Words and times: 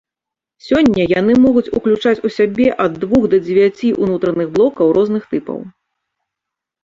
Сёння 0.67 1.03
яны 1.19 1.33
могуць 1.43 1.71
ўключаць 1.79 2.21
у 2.29 2.31
сябе 2.37 2.65
ад 2.85 2.97
двух 3.03 3.23
да 3.33 3.37
дзевяці 3.45 3.93
ўнутраных 4.05 4.47
блокаў 4.55 4.87
розных 4.99 5.23
тыпаў. 5.35 5.59